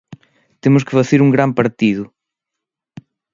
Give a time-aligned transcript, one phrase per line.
[0.63, 2.03] Temos que facer un gran partido.